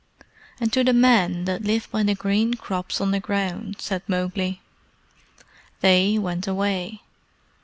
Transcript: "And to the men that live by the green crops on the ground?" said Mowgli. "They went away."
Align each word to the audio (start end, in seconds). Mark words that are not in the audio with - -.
"And 0.59 0.73
to 0.73 0.83
the 0.83 0.93
men 0.93 1.45
that 1.45 1.61
live 1.63 1.87
by 1.91 2.01
the 2.01 2.15
green 2.15 2.55
crops 2.55 2.99
on 2.99 3.11
the 3.11 3.19
ground?" 3.19 3.75
said 3.79 4.01
Mowgli. 4.07 4.59
"They 5.81 6.17
went 6.17 6.47
away." 6.47 7.01